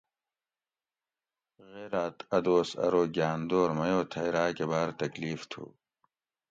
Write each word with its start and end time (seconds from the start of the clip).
غیراۤت 1.69 2.17
اۤ 2.35 2.39
دوس 2.45 2.69
ارو 2.85 3.03
گاۤن 3.15 3.39
دور 3.49 3.69
میٔو 3.77 4.01
تھئ 4.11 4.27
راۤکہ 4.35 4.65
باۤر 4.71 4.89
تکلیف 5.01 5.41
تھُو 5.51 5.63